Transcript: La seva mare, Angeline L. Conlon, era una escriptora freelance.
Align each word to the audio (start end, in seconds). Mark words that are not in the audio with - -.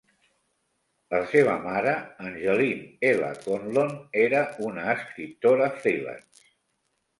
La 1.15 1.19
seva 1.33 1.53
mare, 1.65 1.93
Angeline 2.29 3.11
L. 3.11 3.29
Conlon, 3.45 3.95
era 4.25 4.43
una 4.71 4.89
escriptora 4.97 5.71
freelance. 5.79 6.53